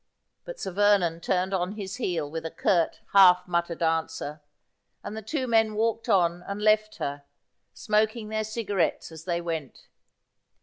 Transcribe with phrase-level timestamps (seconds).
[0.45, 4.41] But Sir Vernon turned on his heel with a curt half muttered answer,
[5.03, 7.23] and the two men walked on and left her,
[7.71, 9.89] smoking their cigarettes as they went.